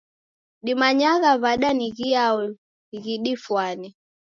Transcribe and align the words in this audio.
Dimanyagha 0.65 1.31
w'ada 1.41 1.69
ni 1.77 1.87
ghiao 1.97 2.41
ghidifwane? 3.01 3.87